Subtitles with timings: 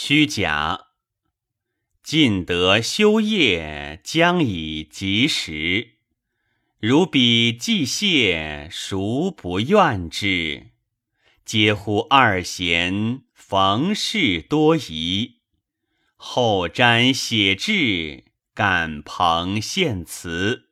[0.00, 0.90] 虚假，
[2.04, 5.96] 尽得修业将以及时，
[6.78, 10.68] 如彼既谢，孰不怨之，
[11.44, 15.40] 嗟乎二贤逢事多疑，
[16.14, 20.67] 后瞻写志，感朋献词。